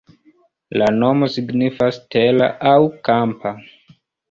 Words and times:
La 0.81 0.87
nomo 1.03 1.29
signifas 1.33 2.01
tera 2.17 2.49
aŭ 2.73 2.75
kampa. 3.11 3.57